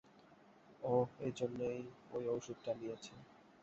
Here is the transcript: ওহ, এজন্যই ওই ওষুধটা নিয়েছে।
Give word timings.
ওহ, 0.83 1.07
এজন্যই 1.21 1.81
ওই 2.13 2.23
ওষুধটা 2.27 2.71
নিয়েছে। 2.73 3.13